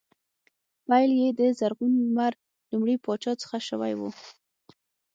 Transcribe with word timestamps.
پیل 0.87 1.11
یې 1.21 1.29
د 1.39 1.41
زرغون 1.59 1.93
لمر 2.05 2.33
لومړي 2.71 2.95
پاچا 3.05 3.33
څخه 3.43 3.57
شوی 3.67 3.93
و 3.99 4.01